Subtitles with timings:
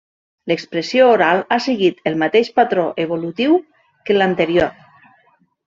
[0.51, 3.61] L'expressió oral ha seguit el mateix patró evolutiu
[4.09, 4.77] que l'anterior.